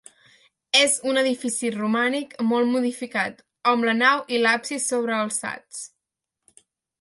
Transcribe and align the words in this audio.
És 0.77 0.93
un 1.09 1.19
edifici 1.21 1.69
romànic 1.75 2.33
molt 2.53 2.71
modificat, 2.77 3.45
amb 3.73 3.87
la 3.91 3.95
nau 3.99 4.25
i 4.35 4.41
l'absis 4.41 4.89
sobrealçats. 4.95 5.85